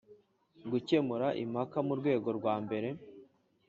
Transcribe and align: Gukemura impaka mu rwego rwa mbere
Gukemura 0.71 1.27
impaka 1.43 1.77
mu 1.87 1.93
rwego 1.99 2.29
rwa 2.37 2.55
mbere 2.63 2.87